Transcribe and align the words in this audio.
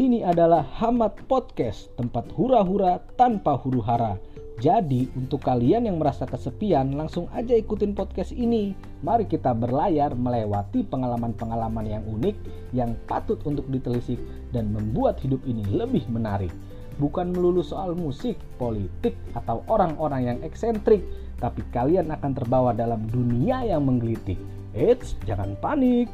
Ini 0.00 0.24
adalah 0.24 0.64
Hamad 0.80 1.28
Podcast, 1.28 1.92
tempat 2.00 2.32
hura-hura 2.32 3.04
tanpa 3.20 3.60
huru 3.60 3.84
hara. 3.84 4.16
Jadi, 4.56 5.12
untuk 5.12 5.44
kalian 5.44 5.84
yang 5.84 6.00
merasa 6.00 6.24
kesepian, 6.24 6.96
langsung 6.96 7.28
aja 7.36 7.52
ikutin 7.52 7.92
podcast 7.92 8.32
ini. 8.32 8.72
Mari 9.04 9.28
kita 9.28 9.52
berlayar 9.52 10.16
melewati 10.16 10.88
pengalaman-pengalaman 10.88 11.84
yang 11.84 12.00
unik, 12.08 12.32
yang 12.72 12.96
patut 13.04 13.44
untuk 13.44 13.68
ditelisik, 13.68 14.16
dan 14.56 14.72
membuat 14.72 15.20
hidup 15.20 15.44
ini 15.44 15.68
lebih 15.68 16.08
menarik. 16.08 16.52
Bukan 16.96 17.36
melulu 17.36 17.60
soal 17.60 17.92
musik, 17.92 18.40
politik, 18.56 19.12
atau 19.36 19.60
orang-orang 19.68 20.32
yang 20.32 20.38
eksentrik, 20.40 21.04
tapi 21.44 21.60
kalian 21.76 22.08
akan 22.08 22.32
terbawa 22.32 22.72
dalam 22.72 23.04
dunia 23.04 23.68
yang 23.68 23.84
menggelitik. 23.84 24.40
Eits, 24.72 25.12
jangan 25.28 25.60
panik. 25.60 26.08